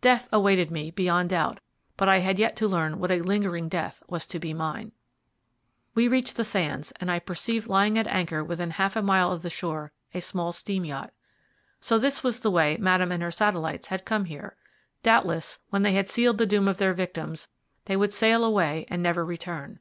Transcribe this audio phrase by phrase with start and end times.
[0.00, 1.60] Death awaited me beyond doubt,
[1.98, 4.92] but I had yet to learn what a lingering death was to be mine.
[5.94, 9.42] We reached the sands, and I perceived lying at anchor within half a mile of
[9.42, 11.12] the shore a small steam yacht.
[11.82, 14.56] So this was the way Madame and her satellites had come here.
[15.02, 17.48] Doubtless, when they had sealed the doom of their victims,
[17.84, 19.80] they would sail away and never return.